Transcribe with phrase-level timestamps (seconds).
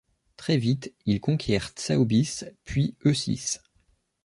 [0.35, 3.59] Très vite, il conquiert Tsaobis, puis Heusis.